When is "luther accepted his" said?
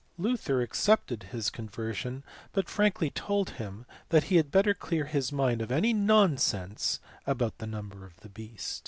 0.17-1.51